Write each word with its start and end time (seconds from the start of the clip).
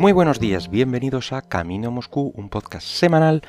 Muy 0.00 0.12
buenos 0.12 0.40
días, 0.40 0.70
bienvenidos 0.70 1.30
a 1.34 1.42
Camino 1.42 1.88
a 1.88 1.90
Moscú, 1.90 2.32
un 2.34 2.48
podcast 2.48 2.86
semanal 2.86 3.42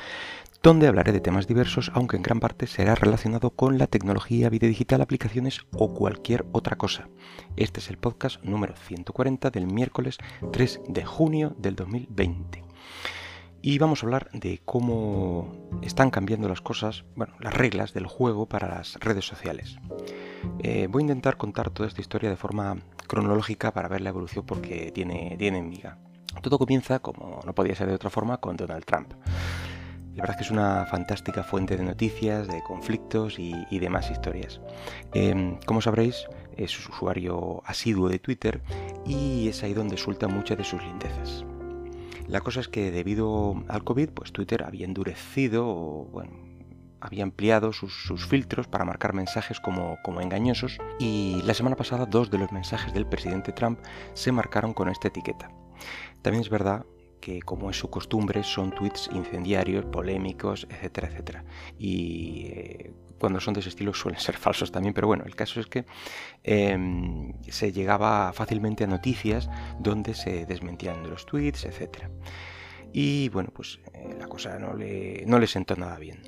donde 0.61 0.85
hablaré 0.85 1.13
de 1.13 1.21
temas 1.21 1.47
diversos, 1.47 1.93
aunque 1.93 2.17
en 2.17 2.23
gran 2.23 2.41
parte 2.41 2.67
será 2.67 2.93
relacionado 2.93 3.51
con 3.51 3.77
la 3.77 3.87
tecnología, 3.87 4.49
vida 4.49 4.67
digital, 4.67 4.99
aplicaciones 4.99 5.61
o 5.71 5.93
cualquier 5.93 6.45
otra 6.51 6.75
cosa. 6.75 7.07
Este 7.55 7.79
es 7.79 7.89
el 7.89 7.97
podcast 7.97 8.43
número 8.43 8.75
140 8.75 9.49
del 9.49 9.65
miércoles 9.65 10.17
3 10.51 10.81
de 10.89 11.05
junio 11.05 11.55
del 11.57 11.77
2020. 11.77 12.65
Y 13.61 13.77
vamos 13.77 14.03
a 14.03 14.07
hablar 14.07 14.29
de 14.33 14.59
cómo 14.65 15.69
están 15.81 16.09
cambiando 16.09 16.49
las 16.49 16.59
cosas, 16.59 17.05
bueno, 17.15 17.33
las 17.39 17.53
reglas 17.53 17.93
del 17.93 18.07
juego 18.07 18.47
para 18.47 18.67
las 18.67 18.95
redes 18.95 19.23
sociales. 19.23 19.77
Eh, 20.59 20.87
voy 20.91 21.03
a 21.03 21.03
intentar 21.03 21.37
contar 21.37 21.69
toda 21.69 21.87
esta 21.87 22.01
historia 22.01 22.29
de 22.29 22.35
forma 22.35 22.75
cronológica 23.07 23.71
para 23.71 23.87
ver 23.87 24.01
la 24.01 24.09
evolución 24.09 24.45
porque 24.45 24.91
tiene, 24.93 25.37
tiene 25.39 25.61
miga. 25.61 25.97
Todo 26.41 26.57
comienza, 26.57 26.99
como 26.99 27.39
no 27.45 27.53
podía 27.53 27.75
ser 27.75 27.87
de 27.87 27.95
otra 27.95 28.09
forma, 28.09 28.37
con 28.37 28.55
Donald 28.55 28.85
Trump. 28.85 29.13
La 30.15 30.23
verdad 30.23 30.31
es 30.31 30.37
que 30.37 30.43
es 30.43 30.51
una 30.51 30.85
fantástica 30.87 31.43
fuente 31.43 31.77
de 31.77 31.83
noticias, 31.83 32.47
de 32.47 32.61
conflictos 32.63 33.39
y, 33.39 33.79
demás 33.79 34.11
historias. 34.11 34.59
Em, 35.13 35.57
como 35.65 35.81
sabréis, 35.81 36.25
es 36.57 36.77
usuario 36.89 37.61
asiduo 37.65 38.09
de 38.09 38.19
Twitter 38.19 38.61
y 39.05 39.47
es 39.47 39.63
ahí 39.63 39.73
donde 39.73 39.97
suelta 39.97 40.27
muchas 40.27 40.57
de 40.57 40.63
sus 40.65 40.83
lindezas. 40.83 41.45
La 42.27 42.41
cosa 42.41 42.59
es 42.59 42.67
que 42.67 42.91
debido 42.91 43.63
al 43.67 43.83
COVID, 43.83 44.09
pues 44.09 44.31
Twitter 44.31 44.63
había 44.63 44.85
endurecido 44.85 45.65
o, 45.67 46.05
bueno, 46.11 46.31
había 46.99 47.23
ampliado 47.23 47.73
sus, 47.73 48.27
filtros 48.27 48.67
para 48.67 48.85
marcar 48.85 49.13
mensajes 49.13 49.59
como, 49.59 49.97
como, 50.03 50.21
engañosos 50.21 50.77
y 50.99 51.41
la 51.43 51.53
semana 51.53 51.75
pasada 51.75 52.05
dos 52.05 52.29
de 52.29 52.37
los 52.37 52.51
mensajes 52.51 52.93
del 52.93 53.07
presidente 53.07 53.51
Trump 53.51 53.79
se 54.13 54.31
marcaron 54.31 54.73
con 54.73 54.87
esta 54.87 55.07
etiqueta. 55.07 55.51
También 56.21 56.41
es 56.41 56.49
verdad 56.49 56.85
que 57.21 57.41
como 57.41 57.69
es 57.69 57.77
su 57.77 57.89
costumbre 57.89 58.43
son 58.43 58.71
tweets 58.71 59.09
incendiarios, 59.13 59.85
polémicos, 59.85 60.67
etcétera, 60.69 61.07
etcétera. 61.07 61.45
Y 61.77 62.47
eh, 62.47 62.93
cuando 63.19 63.39
son 63.39 63.53
de 63.53 63.61
ese 63.61 63.69
estilo 63.69 63.93
suelen 63.93 64.19
ser 64.19 64.35
falsos 64.45 64.71
también, 64.71 64.93
pero 64.93 65.07
bueno, 65.07 65.23
el 65.25 65.35
caso 65.35 65.61
es 65.61 65.67
que 65.67 65.85
em, 66.43 67.33
se 67.43 67.71
llegaba 67.71 68.33
fácilmente 68.33 68.83
a 68.83 68.87
noticias 68.87 69.49
donde 69.79 70.15
se 70.15 70.45
desmentían 70.45 71.09
los 71.09 71.25
tweets, 71.25 71.65
etcétera. 71.65 72.09
Y 72.91 73.29
bueno, 73.29 73.51
pues 73.53 73.79
eh, 73.93 74.15
la 74.19 74.27
cosa 74.27 74.59
no 74.59 74.73
le, 74.73 75.23
no 75.25 75.39
le 75.39 75.47
sentó 75.47 75.75
nada 75.75 75.97
bien. 75.97 76.19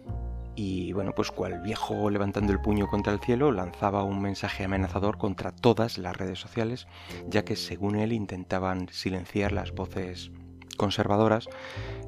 Y 0.55 0.93
bueno, 0.93 1.13
pues 1.15 1.31
cual 1.31 1.61
viejo 1.61 2.09
levantando 2.09 2.53
el 2.53 2.61
puño 2.61 2.87
contra 2.87 3.13
el 3.13 3.19
cielo 3.19 3.51
lanzaba 3.51 4.03
un 4.03 4.21
mensaje 4.21 4.63
amenazador 4.63 5.17
contra 5.17 5.51
todas 5.51 5.97
las 5.97 6.15
redes 6.15 6.39
sociales, 6.39 6.87
ya 7.27 7.43
que 7.43 7.55
según 7.55 7.95
él 7.95 8.13
intentaban 8.13 8.87
silenciar 8.89 9.51
las 9.51 9.71
voces 9.73 10.31
conservadoras, 10.77 11.49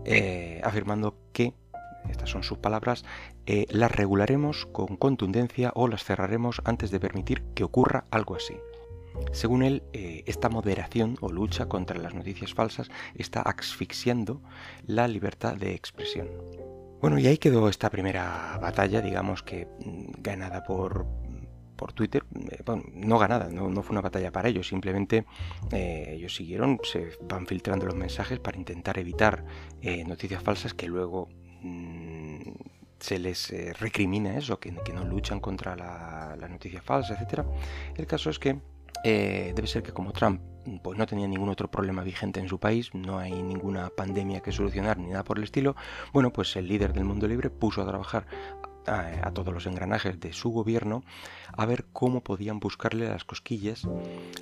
eh, 0.05 0.61
afirmando 0.63 1.17
que, 1.33 1.53
estas 2.09 2.29
son 2.29 2.43
sus 2.43 2.59
palabras, 2.59 3.03
eh, 3.47 3.65
las 3.69 3.91
regularemos 3.91 4.67
con 4.67 4.95
contundencia 4.95 5.71
o 5.73 5.87
las 5.87 6.03
cerraremos 6.03 6.61
antes 6.65 6.91
de 6.91 6.99
permitir 6.99 7.43
que 7.55 7.63
ocurra 7.63 8.05
algo 8.11 8.35
así. 8.35 8.55
Según 9.31 9.63
él, 9.63 9.83
eh, 9.93 10.23
esta 10.27 10.49
moderación 10.49 11.17
o 11.21 11.31
lucha 11.31 11.67
contra 11.67 11.97
las 11.99 12.13
noticias 12.13 12.53
falsas 12.53 12.89
está 13.15 13.41
asfixiando 13.41 14.41
la 14.85 15.07
libertad 15.07 15.55
de 15.55 15.73
expresión. 15.73 16.27
Bueno, 17.05 17.19
y 17.19 17.27
ahí 17.27 17.37
quedó 17.37 17.69
esta 17.69 17.91
primera 17.91 18.57
batalla, 18.59 18.99
digamos 18.99 19.43
que 19.43 19.67
mm, 19.67 20.23
ganada 20.23 20.63
por, 20.63 21.05
por 21.75 21.93
Twitter, 21.93 22.25
eh, 22.49 22.63
bueno, 22.65 22.81
no 22.95 23.19
ganada, 23.19 23.47
no, 23.47 23.83
fue 23.83 23.93
una 23.93 24.01
batalla 24.01 24.31
para 24.31 24.49
ellos, 24.49 24.67
simplemente 24.67 25.23
eh, 25.71 26.13
ellos 26.17 26.33
siguieron, 26.33 26.79
se 26.81 27.11
van 27.21 27.45
filtrando 27.45 27.85
los 27.85 27.93
mensajes 27.93 28.39
para 28.39 28.57
intentar 28.57 28.97
evitar 28.97 29.45
eh, 29.83 30.03
noticias 30.03 30.41
falsas 30.41 30.73
que 30.73 30.87
luego 30.87 31.29
mm, 31.61 32.39
se 32.99 33.19
les 33.19 33.53
recrimina 33.79 34.35
eso, 34.35 34.59
que, 34.59 34.71
no 34.71 35.05
luchan 35.05 35.39
contra 35.39 35.75
la, 35.75 36.35
la 36.35 36.47
noticia 36.47 36.81
falsa, 36.81 37.13
etc. 37.21 37.45
El 37.95 38.07
caso 38.07 38.31
es 38.31 38.39
que 38.39 38.57
debe 39.03 39.67
ser 39.67 39.83
que 39.83 39.91
como 39.91 40.11
Trump 40.11 40.41
pues 40.81 40.97
no 40.97 41.05
tenía 41.05 41.27
ningún 41.27 41.49
otro 41.49 41.69
problema 41.69 42.03
vigente 42.03 42.39
en 42.39 42.47
su 42.47 42.59
país, 42.59 42.93
no 42.93 43.19
hay 43.19 43.31
ninguna 43.43 43.89
pandemia 43.89 44.41
que 44.41 44.51
solucionar 44.51 44.97
ni 44.97 45.09
nada 45.09 45.23
por 45.23 45.37
el 45.37 45.43
estilo, 45.43 45.75
bueno, 46.11 46.33
pues 46.33 46.55
el 46.55 46.67
líder 46.67 46.93
del 46.93 47.05
mundo 47.05 47.27
libre 47.27 47.49
puso 47.49 47.81
a 47.81 47.87
trabajar 47.87 48.25
a, 48.87 49.31
todos 49.31 49.53
los 49.53 49.65
engranajes 49.65 50.19
de 50.19 50.31
su 50.33 50.49
gobierno 50.49 51.03
a 51.57 51.65
ver 51.65 51.85
cómo 51.91 52.21
podían 52.21 52.59
buscarle 52.59 53.09
las 53.09 53.25
cosquillas 53.25 53.87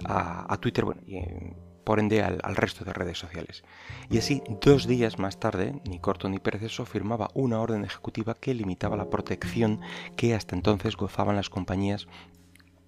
a, 0.05 0.57
Twitter 0.57 0.85
bueno, 0.85 1.01
y 1.05 1.17
eh, 1.17 1.53
por 1.83 1.99
ende 1.99 2.23
al, 2.23 2.55
resto 2.55 2.85
de 2.85 2.93
redes 2.93 3.17
sociales. 3.17 3.63
Y 4.09 4.17
así, 4.17 4.41
dos 4.61 4.87
días 4.87 5.19
más 5.19 5.39
tarde, 5.39 5.81
ni 5.85 5.99
corto 5.99 6.29
ni 6.29 6.39
perezoso, 6.39 6.85
firmaba 6.85 7.29
una 7.33 7.59
orden 7.59 7.83
ejecutiva 7.83 8.35
que 8.35 8.53
limitaba 8.53 8.97
la 8.97 9.09
protección 9.09 9.81
que 10.15 10.33
hasta 10.33 10.55
entonces 10.55 10.95
gozaban 10.95 11.35
las 11.35 11.49
compañías 11.49 12.07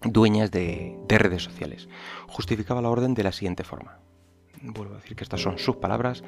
dueñas 0.05 0.51
de, 0.51 0.97
de 1.07 1.17
redes 1.17 1.43
sociales. 1.43 1.89
Justificaba 2.27 2.81
la 2.81 2.89
orden 2.89 3.13
de 3.13 3.23
la 3.23 3.31
siguiente 3.31 3.63
forma. 3.63 3.99
Vuelvo 4.61 4.93
a 4.93 4.97
decir 4.97 5.15
que 5.15 5.23
estas 5.23 5.41
son 5.41 5.57
sus 5.57 5.77
palabras. 5.77 6.23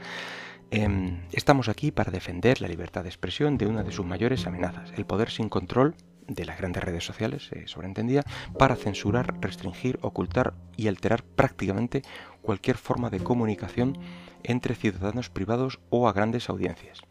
Em, 0.69 1.21
estamos 1.31 1.69
aquí 1.69 1.91
para 1.91 2.11
defender 2.11 2.61
la 2.61 2.67
libertad 2.67 3.03
de 3.03 3.09
expresión 3.09 3.57
de 3.57 3.67
una 3.67 3.83
de 3.83 3.91
sus 3.91 4.05
mayores 4.05 4.45
amenazas, 4.47 4.91
el 4.97 5.05
poder 5.05 5.29
sin 5.29 5.47
control 5.47 5.95
de 6.27 6.43
las 6.43 6.57
grandes 6.57 6.83
redes 6.83 7.05
sociales, 7.05 7.47
se 7.47 7.67
sobreentendía, 7.67 8.23
para 8.59 8.75
censurar, 8.75 9.39
restringir, 9.39 9.97
ocultar 10.01 10.55
y 10.75 10.89
alterar 10.89 11.23
prácticamente 11.23 12.01
cualquier 12.41 12.77
forma 12.77 13.09
de 13.09 13.19
comunicación 13.19 13.97
entre 14.43 14.75
ciudadanos 14.75 15.29
privados 15.29 15.79
o 15.89 16.09
a 16.09 16.13
grandes 16.13 16.49
audiencias. 16.49 17.01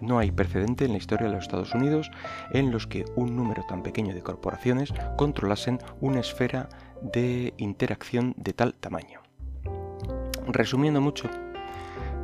No 0.00 0.18
hay 0.18 0.30
precedente 0.30 0.84
en 0.84 0.92
la 0.92 0.98
historia 0.98 1.26
de 1.26 1.34
los 1.34 1.44
Estados 1.44 1.74
Unidos 1.74 2.10
en 2.52 2.70
los 2.70 2.86
que 2.86 3.04
un 3.16 3.36
número 3.36 3.64
tan 3.68 3.82
pequeño 3.82 4.14
de 4.14 4.22
corporaciones 4.22 4.92
controlasen 5.16 5.78
una 6.00 6.20
esfera 6.20 6.68
de 7.02 7.54
interacción 7.56 8.34
de 8.36 8.52
tal 8.52 8.74
tamaño. 8.74 9.20
Resumiendo 10.46 11.00
mucho, 11.00 11.28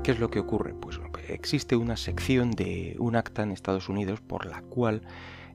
¿Qué 0.04 0.10
es 0.10 0.18
lo 0.18 0.30
que 0.30 0.38
ocurre? 0.38 0.74
Pues 0.74 1.00
existe 1.28 1.76
una 1.76 1.96
sección 1.96 2.50
de 2.50 2.94
un 2.98 3.16
acta 3.16 3.42
en 3.42 3.52
Estados 3.52 3.88
Unidos 3.88 4.20
por 4.20 4.44
la 4.44 4.60
cual 4.60 5.00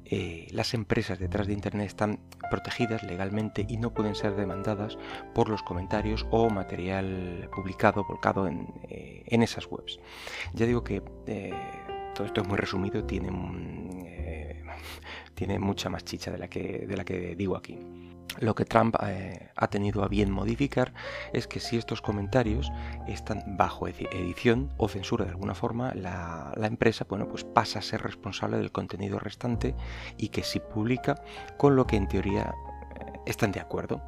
eh, 0.06 0.48
las 0.54 0.74
empresas 0.74 1.20
detrás 1.20 1.46
de 1.46 1.54
Internet 1.54 1.86
están 1.86 2.20
protegidas 2.50 3.04
legalmente 3.04 3.68
y 3.70 3.78
no 3.78 3.94
pueden 3.94 4.16
ser 4.16 4.36
demandadas 4.36 4.98
por 5.36 5.50
los 5.50 5.62
comentarios 5.62 6.26
o 6.32 6.50
material 6.50 7.48
publicado, 7.56 8.04
volcado 8.04 8.48
en, 8.48 8.74
eh, 8.90 9.24
esas 9.30 9.68
webs. 9.68 10.00
Ya 10.56 10.66
digo 10.66 10.84
que 10.84 11.04
eh, 11.28 11.54
esto 12.26 12.42
es 12.42 12.48
muy 12.48 12.58
resumido, 12.58 13.04
tiene, 13.04 13.30
tiene 15.34 15.60
mucha 15.60 15.90
más 15.90 16.04
chicha 16.06 16.32
de 16.32 16.38
la 16.38 16.48
que, 16.48 16.86
de 16.88 16.98
la 16.98 17.04
que 17.04 17.36
digo 17.36 17.56
aquí. 17.56 17.80
Lo 18.40 18.56
que 18.56 18.64
Trump 18.64 18.96
eh, 19.04 19.50
ha 19.56 19.68
tenido 19.68 20.04
a 20.04 20.08
bien 20.08 20.32
modificar 20.32 20.94
es 21.34 21.48
que 21.48 21.60
si 21.60 21.78
estos 21.78 22.02
comentarios 22.02 22.72
están 23.08 23.58
bajo 23.58 23.88
edición 23.88 24.70
o 24.78 24.88
censura 24.88 25.26
de 25.26 25.32
alguna 25.32 25.56
forma, 25.56 25.94
la, 25.94 26.54
empresa 26.62 27.06
bueno, 27.10 27.28
pues 27.28 27.44
pasa 27.44 27.80
a 27.80 27.82
ser 27.82 28.02
responsable 28.02 28.58
del 28.58 28.72
contenido 28.72 29.20
restante 29.20 29.76
y 30.18 30.30
que 30.30 30.44
si 30.44 30.60
publica 30.60 31.22
con 31.58 31.76
lo 31.76 31.86
que 31.86 31.98
en 31.98 32.08
teoría 32.08 32.54
eh, 33.00 33.20
están 33.26 33.52
de 33.52 33.60
acuerdo. 33.60 34.02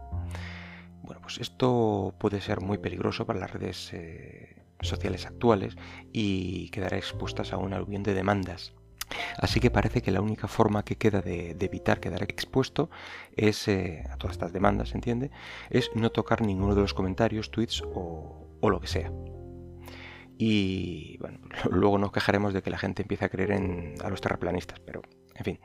Bueno, 1.02 1.22
pues 1.22 1.40
esto 1.40 2.14
puede 2.18 2.40
ser 2.40 2.62
muy 2.62 2.78
peligroso 2.78 3.26
para 3.26 3.40
las 3.40 3.52
redes 3.52 3.92
eh, 3.94 4.61
sociales 4.88 5.26
actuales 5.26 5.76
y 6.12 6.70
quedará 6.70 6.98
expuestas 6.98 7.54
a 7.54 7.58
un 7.58 7.74
aluvión 7.74 8.04
de 8.04 8.14
demandas 8.14 8.74
Así 9.38 9.60
que 9.60 9.72
parece 9.72 10.02
que 10.02 10.12
la 10.12 10.22
única 10.22 10.48
forma 10.48 10.84
que 10.84 10.96
queda 10.96 11.22
de, 11.22 11.52
evitar 11.60 12.00
quedar 12.00 12.24
expuesto 12.24 12.90
es, 13.36 13.68
eh, 13.68 14.04
a 14.10 14.18
todas 14.18 14.36
estas 14.36 14.54
demandas, 14.54 14.90
¿se 14.90 14.96
entiende? 14.96 15.32
Es 15.70 15.92
no 15.96 16.12
tocar 16.12 16.42
ninguno 16.42 16.76
de 16.76 16.82
los 16.82 16.94
comentarios, 16.94 17.52
tweets 17.52 17.84
o, 17.94 18.48
lo 18.62 18.80
que 18.80 18.88
sea. 18.88 19.12
Y 20.38 21.18
bueno, 21.20 21.40
luego 21.70 21.98
nos 21.98 22.12
quejaremos 22.12 22.54
de 22.54 22.62
que 22.62 22.70
la 22.70 22.78
gente 22.78 23.02
empiece 23.02 23.26
a 23.26 23.30
creer 23.30 23.52
en, 23.52 23.96
a 24.04 24.10
los 24.10 24.22
terraplanistas, 24.22 24.80
pero 24.80 25.02
en 25.36 25.44
fin. 25.46 25.60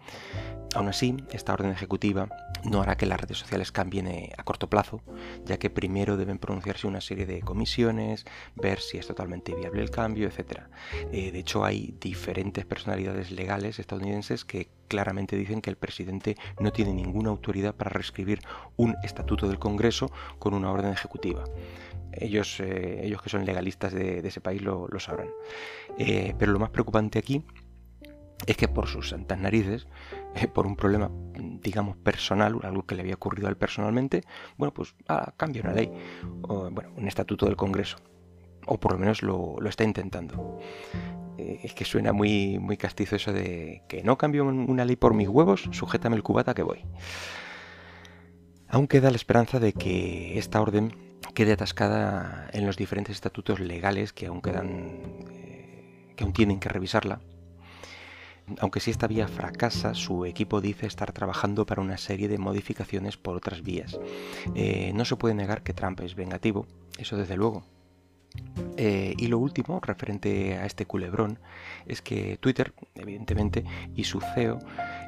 Aún 0.74 0.88
así, 0.88 1.16
esta 1.32 1.54
orden 1.54 1.70
ejecutiva 1.70 2.28
no 2.64 2.82
hará 2.82 2.96
que 2.96 3.06
las 3.06 3.20
redes 3.20 3.38
sociales 3.38 3.72
cambien 3.72 4.08
eh, 4.08 4.32
a 4.36 4.42
corto 4.42 4.68
plazo, 4.68 5.00
ya 5.44 5.58
que 5.58 5.70
primero 5.70 6.16
deben 6.16 6.38
pronunciarse 6.38 6.86
una 6.86 7.00
serie 7.00 7.24
de 7.24 7.40
comisiones, 7.40 8.26
ver 8.56 8.80
si 8.80 8.98
es 8.98 9.06
totalmente 9.06 9.54
viable 9.54 9.82
el 9.82 9.90
cambio, 9.90 10.28
etc. 10.28 10.64
Eh, 11.12 11.30
de 11.30 11.38
hecho, 11.38 11.64
hay 11.64 11.94
diferentes 12.00 12.66
personalidades 12.66 13.30
legales 13.30 13.78
estadounidenses 13.78 14.44
que 14.44 14.68
claramente 14.88 15.36
dicen 15.36 15.62
que 15.62 15.70
el 15.70 15.76
presidente 15.76 16.36
no 16.60 16.72
tiene 16.72 16.92
ninguna 16.92 17.30
autoridad 17.30 17.74
para 17.74 17.90
reescribir 17.90 18.40
un 18.76 18.96
estatuto 19.02 19.48
del 19.48 19.58
Congreso 19.58 20.10
con 20.38 20.52
una 20.52 20.70
orden 20.70 20.92
ejecutiva. 20.92 21.44
Ellos, 22.12 22.60
eh, 22.60 23.00
ellos 23.04 23.22
que 23.22 23.30
son 23.30 23.44
legalistas 23.44 23.92
de, 23.92 24.18
ese 24.18 24.40
país 24.40 24.62
lo, 24.62 24.88
sabrán. 24.98 25.28
pero 26.38 26.52
lo 26.52 26.58
más 26.58 26.70
preocupante 26.70 27.18
aquí 27.18 27.42
es 28.46 28.56
que 28.56 28.68
por 28.68 28.86
sus 28.86 29.08
santas 29.08 29.38
narices, 29.38 29.86
eh, 30.34 30.46
por 30.46 30.66
un 30.66 30.76
problema, 30.76 31.10
digamos, 31.34 31.96
personal, 31.96 32.60
algo 32.62 32.86
que 32.86 32.94
le 32.94 33.02
había 33.02 33.14
ocurrido 33.14 33.48
a 33.48 33.50
él 33.50 33.56
personalmente, 33.56 34.22
bueno, 34.56 34.72
pues 34.72 34.94
ah, 35.08 35.34
cambia 35.36 35.62
una 35.62 35.72
ley, 35.72 35.90
o, 36.42 36.70
bueno, 36.70 36.90
un 36.96 37.08
estatuto 37.08 37.46
del 37.46 37.56
Congreso. 37.56 37.96
o 38.66 38.78
por 38.78 38.92
lo 38.92 38.98
menos 38.98 39.22
lo, 39.22 39.58
está 39.68 39.84
intentando. 39.84 40.58
Eh, 41.38 41.60
es 41.64 41.74
que 41.74 41.84
suena 41.84 42.12
muy, 42.12 42.58
muy 42.58 42.76
castizo 42.76 43.16
eso 43.16 43.32
de 43.32 43.82
que 43.88 44.02
no 44.02 44.16
cambio 44.16 44.44
una 44.44 44.84
ley 44.84 44.96
por 44.96 45.14
mis 45.14 45.28
huevos, 45.28 45.68
sujétame 45.72 46.16
el 46.16 46.22
cubata 46.22 46.54
que 46.54 46.62
voy. 46.62 46.84
Aún 48.68 48.88
queda 48.88 49.10
la 49.10 49.16
esperanza 49.16 49.60
de 49.60 49.72
que 49.72 50.38
esta 50.38 50.60
orden 50.60 50.92
quede 51.34 51.52
atascada 51.52 52.48
en 52.52 52.66
los 52.66 52.76
diferentes 52.76 53.14
estatutos 53.14 53.60
legales 53.60 54.12
que 54.12 54.26
aún 54.26 54.40
quedan, 54.40 55.00
eh, 55.30 56.12
que 56.16 56.24
aún 56.24 56.32
tienen 56.32 56.58
que 56.58 56.68
revisarla. 56.68 57.20
Aunque 58.60 58.80
si 58.80 58.90
esta 58.90 59.06
vía 59.06 59.28
fracasa, 59.28 59.94
su 59.94 60.24
equipo 60.24 60.60
dice 60.60 60.86
estar 60.86 61.12
trabajando 61.12 61.66
para 61.66 61.82
una 61.82 61.98
serie 61.98 62.28
de 62.28 62.38
modificaciones 62.38 63.16
por 63.16 63.36
otras 63.36 63.62
vías. 63.62 63.98
Eh, 64.54 64.92
no 64.94 65.04
se 65.04 65.16
puede 65.16 65.34
negar 65.34 65.62
que 65.62 65.74
Trump 65.74 66.00
es 66.00 66.14
vengativo, 66.14 66.66
eso 66.98 67.16
desde 67.16 67.36
luego, 67.36 67.64
eh, 68.76 69.14
y 69.16 69.28
lo 69.28 69.38
último, 69.38 69.80
referente 69.80 70.56
a 70.56 70.66
este 70.66 70.86
culebrón, 70.86 71.38
es 71.86 72.02
que 72.02 72.36
Twitter, 72.36 72.74
evidentemente, 72.94 73.64
y 73.94 74.04
su 74.04 74.20
CEO 74.20 74.58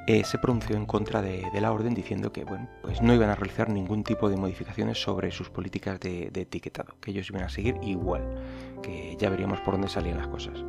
eh, 0.07 0.25
se 0.25 0.39
pronunció 0.39 0.77
en 0.77 0.87
contra 0.87 1.21
de, 1.21 1.49
la 1.61 1.73
orden 1.73 1.93
diciendo 1.93 2.33
que 2.33 2.45
bueno, 2.45 2.69
pues 2.83 3.03
no 3.03 3.15
iban 3.15 3.29
a 3.29 3.35
realizar 3.35 3.69
ningún 3.69 4.05
tipo 4.05 4.31
de 4.31 4.37
modificaciones 4.37 5.01
sobre 5.01 5.31
sus 5.31 5.51
políticas 5.51 6.01
de, 6.01 6.31
etiquetado, 6.35 6.97
que 7.01 7.11
ellos 7.11 7.29
iban 7.29 7.43
a 7.43 7.49
seguir 7.49 7.77
igual, 7.83 8.23
que 8.83 9.17
ya 9.19 9.29
veríamos 9.29 9.61
por 9.61 9.75
dónde 9.75 9.89
salían 9.89 10.19
las 10.19 10.29
cosas. 10.29 10.65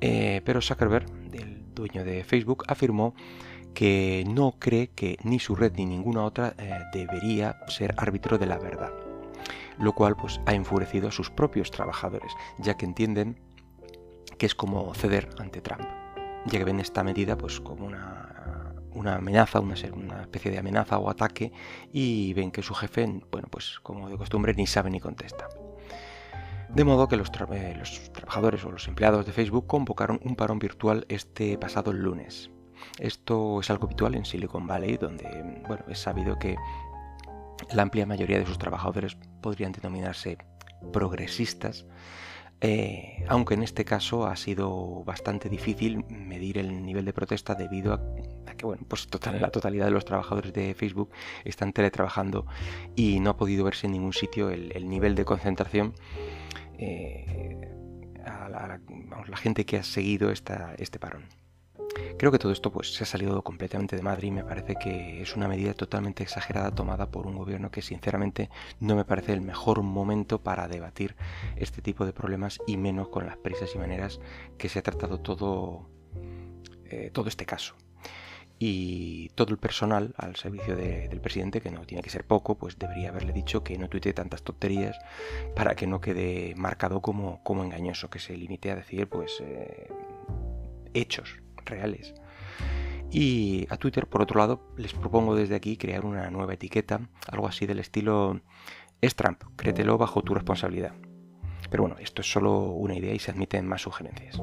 Pero 0.00 0.60
Zuckerberg, 0.60 1.06
el 1.32 1.57
dueño 1.78 2.04
de 2.04 2.24
Facebook, 2.24 2.64
afirmó 2.68 3.14
que 3.74 4.24
no 4.28 4.56
cree 4.58 4.88
que 4.88 5.16
ni 5.22 5.38
su 5.38 5.54
red 5.54 5.72
ni 5.76 5.86
ninguna 5.86 6.24
otra 6.24 6.54
debería 6.92 7.60
ser 7.68 7.94
árbitro 7.96 8.38
de 8.38 8.46
la 8.46 8.58
verdad 8.58 8.92
lo 9.78 9.92
cual 9.94 10.16
pues, 10.16 10.40
ha 10.46 10.54
enfurecido 10.54 11.08
a 11.08 11.12
sus 11.12 11.30
propios 11.30 11.70
trabajadores, 11.70 12.32
ya 12.58 12.76
que 12.76 12.84
entienden 12.84 13.38
que 14.36 14.46
es 14.46 14.54
como 14.54 14.92
ceder 14.94 15.28
ante 15.38 15.60
Trump, 15.60 15.88
ya 16.46 16.58
que 16.58 16.64
ven 16.64 16.80
esta 16.80 17.02
medida 17.02 17.36
pues, 17.36 17.60
como 17.60 17.86
una, 17.86 18.74
una 18.92 19.16
amenaza, 19.16 19.60
una, 19.60 19.74
una, 19.92 20.22
especie 20.22 20.50
de 20.50 20.58
amenaza 20.58 20.98
o 20.98 21.10
ataque, 21.10 21.52
y 21.92 22.32
ven 22.34 22.50
que 22.50 22.62
su 22.62 22.74
jefe, 22.74 23.06
bueno, 23.30 23.48
pues 23.50 23.80
como 23.82 24.08
de 24.08 24.16
costumbre, 24.16 24.54
ni 24.54 24.66
sabe 24.66 24.90
ni 24.90 25.00
contesta. 25.00 25.48
De 26.78 26.84
modo 26.84 27.08
que 27.08 27.16
los, 27.16 27.28
eh, 27.50 27.74
los, 27.76 28.12
trabajadores 28.12 28.64
o 28.64 28.70
los 28.70 28.86
empleados 28.86 29.26
de 29.26 29.32
Facebook 29.32 29.66
convocaron 29.66 30.20
un 30.22 30.36
parón 30.36 30.60
virtual 30.60 31.06
este 31.08 31.58
pasado 31.58 31.92
lunes. 31.92 32.52
Esto 33.00 33.58
es 33.58 33.68
algo 33.68 33.86
habitual 33.86 34.14
en 34.14 34.24
Silicon 34.24 34.68
Valley, 34.68 34.96
donde 34.96 35.26
bueno, 35.66 35.84
es 35.88 35.98
sabido 35.98 36.38
que 36.38 36.54
la 37.72 37.82
amplia 37.82 38.06
mayoría 38.06 38.38
de 38.38 38.46
sus 38.46 38.58
trabajadores 38.58 39.16
podrían 39.42 39.72
denominarse 39.72 40.38
progresistas, 40.92 41.84
eh, 42.60 43.24
aunque 43.26 43.54
en 43.54 43.64
este 43.64 43.84
caso 43.84 44.26
ha 44.26 44.36
sido 44.36 45.02
bastante 45.02 45.48
difícil 45.48 46.04
medir 46.08 46.58
el 46.58 46.84
nivel 46.84 47.04
de 47.04 47.12
protesta 47.12 47.56
debido 47.56 47.94
a, 47.94 48.00
que 48.56 48.66
bueno, 48.66 48.84
pues 48.86 49.06
total, 49.06 49.40
la 49.40 49.50
totalidad 49.50 49.86
de 49.86 49.92
los 49.92 50.04
trabajadores 50.04 50.52
de 50.52 50.74
Facebook 50.74 51.10
están 51.44 51.72
teletrabajando 51.72 52.46
y 52.94 53.20
no 53.20 53.30
ha 53.30 53.36
podido 53.36 53.64
verse 53.64 53.86
en 53.86 53.92
ningún 53.92 54.12
sitio 54.12 54.50
el, 54.50 54.88
nivel 54.88 55.14
de 55.14 55.24
concentración. 55.24 55.94
Eh, 56.78 57.58
a 58.24 58.48
la, 58.48 59.36
gente 59.36 59.64
que 59.64 59.78
ha 59.78 59.82
seguido 59.82 60.30
este 60.30 60.98
parón. 60.98 61.24
Creo 62.18 62.32
que 62.32 62.38
todo 62.38 62.52
esto 62.52 62.70
pues, 62.70 62.92
se 62.94 63.04
ha 63.04 63.06
salido 63.06 63.42
completamente 63.42 63.96
de 63.96 64.02
madre 64.02 64.28
y 64.28 64.30
me 64.30 64.44
parece 64.44 64.76
que 64.76 65.22
es 65.22 65.36
una 65.36 65.48
medida 65.48 65.74
totalmente 65.74 66.22
exagerada 66.22 66.70
tomada 66.70 67.10
por 67.10 67.26
un 67.26 67.36
gobierno 67.36 67.70
que 67.70 67.82
sinceramente 67.82 68.50
no 68.80 68.96
me 68.96 69.04
parece 69.04 69.32
el 69.32 69.40
mejor 69.40 69.82
momento 69.82 70.42
para 70.42 70.68
debatir 70.68 71.16
este 71.56 71.82
tipo 71.82 72.04
de 72.04 72.12
problemas 72.12 72.58
y 72.66 72.76
menos 72.76 73.08
con 73.08 73.26
las 73.26 73.36
prisas 73.36 73.74
y 73.74 73.78
maneras 73.78 74.20
que 74.58 74.68
se 74.68 74.78
ha 74.78 74.82
tratado 74.82 75.20
todo, 75.20 75.88
eh, 76.86 77.10
todo 77.12 77.28
este 77.28 77.46
caso 77.46 77.74
y 78.58 79.28
todo 79.30 79.52
el 79.52 79.58
personal 79.58 80.14
al 80.16 80.36
servicio 80.36 80.74
del 80.76 81.20
presidente, 81.20 81.60
que 81.60 81.70
no 81.70 81.84
tiene 81.86 82.02
que 82.02 82.10
ser 82.10 82.24
poco, 82.24 82.56
pues 82.56 82.78
debería 82.78 83.10
haberle 83.10 83.32
dicho 83.32 83.62
que 83.62 83.78
no 83.78 83.88
tuite 83.88 84.12
tantas 84.12 84.42
tonterías 84.42 84.98
para 85.54 85.76
que 85.76 85.86
no 85.86 86.00
quede 86.00 86.54
marcado 86.56 87.00
como, 87.00 87.42
como 87.44 87.62
engañoso, 87.62 88.10
que 88.10 88.18
se 88.18 88.36
limite 88.36 88.70
a 88.70 88.76
decir 88.76 89.08
pues 89.08 89.40
eh, 89.40 89.88
hechos 90.94 91.36
reales. 91.64 92.14
Y 93.10 93.66
a 93.70 93.76
Twitter, 93.76 94.06
por 94.06 94.22
otro 94.22 94.38
lado, 94.38 94.72
les 94.76 94.92
propongo 94.92 95.34
desde 95.34 95.54
aquí 95.54 95.76
crear 95.76 96.04
una 96.04 96.30
nueva 96.30 96.54
etiqueta, 96.54 97.08
algo 97.30 97.46
así 97.46 97.64
del 97.64 97.78
estilo 97.78 98.40
es 99.00 99.14
Trump, 99.14 99.42
créetelo 99.56 99.96
bajo 99.96 100.22
tu 100.22 100.34
responsabilidad. 100.34 100.92
Pero 101.70 101.84
bueno, 101.84 101.96
esto 102.00 102.22
es 102.22 102.30
solo 102.30 102.72
una 102.72 102.96
idea 102.96 103.14
y 103.14 103.18
se 103.18 103.30
admiten 103.30 103.66
más 103.66 103.82
sugerencias. 103.82 104.40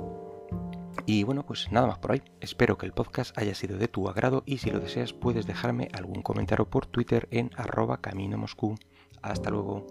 Y 1.05 1.23
bueno, 1.23 1.45
pues 1.45 1.71
nada 1.71 1.87
más 1.87 1.99
por 1.99 2.11
hoy. 2.11 2.23
Espero 2.41 2.77
que 2.77 2.85
el 2.85 2.93
podcast 2.93 3.37
haya 3.37 3.53
sido 3.53 3.77
de 3.77 3.87
tu 3.87 4.09
agrado 4.09 4.43
y 4.45 4.57
si 4.57 4.71
lo 4.71 4.79
deseas 4.79 5.13
puedes 5.13 5.45
dejarme 5.45 5.89
algún 5.93 6.23
comentario 6.23 6.69
por 6.69 6.87
Twitter 6.87 7.27
en 7.31 7.51
arroba 7.55 8.01
camino 8.01 8.37
Moscú. 8.37 8.75
Hasta 9.21 9.51
luego. 9.51 9.85